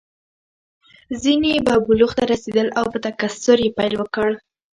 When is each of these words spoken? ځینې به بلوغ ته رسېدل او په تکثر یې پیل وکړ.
ځینې 1.21 1.51
به 1.65 1.73
بلوغ 1.85 2.11
ته 2.17 2.23
رسېدل 2.33 2.67
او 2.77 2.85
په 2.91 2.97
تکثر 3.05 3.57
یې 3.65 3.69
پیل 3.77 3.93
وکړ. 3.97 4.29